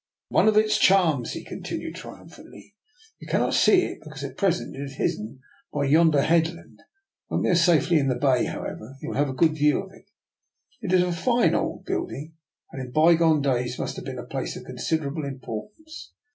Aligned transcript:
"One 0.29 0.47
of 0.47 0.57
its 0.57 0.79
charms," 0.79 1.33
he 1.33 1.43
continued 1.45 1.93
tri 1.93 2.23
umphantly." 2.23 2.73
You 3.19 3.27
cannot 3.27 3.53
see 3.53 3.85
it 3.85 3.99
because 4.03 4.23
at 4.23 4.35
present 4.35 4.75
it 4.75 4.79
is 4.81 4.95
hidden 4.95 5.41
by 5.71 5.83
yonder 5.85 6.23
headland. 6.23 6.79
When 7.27 7.43
we 7.43 7.49
are 7.51 7.55
safely 7.55 7.99
in 7.99 8.07
the 8.07 8.15
bay, 8.15 8.45
however, 8.45 8.97
you 8.99 9.09
will 9.09 9.17
have 9.17 9.29
a 9.29 9.33
good 9.33 9.53
view 9.53 9.79
of 9.79 9.91
it. 9.93 10.05
It 10.81 10.91
is 10.91 11.03
a 11.03 11.11
fine 11.11 11.53
old 11.53 11.85
building, 11.85 12.33
and 12.71 12.81
in 12.81 12.91
bygone 12.91 13.43
days 13.43 13.77
must 13.77 13.95
have 13.95 14.05
been 14.05 14.17
a 14.17 14.25
place 14.25 14.55
of 14.55 14.63
considerable 14.65 15.23
importance. 15.23 16.11